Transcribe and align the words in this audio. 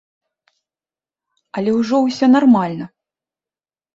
Але 1.61 1.71
ўжо 1.79 1.95
ўсё 2.05 2.25
нармальна. 2.35 2.85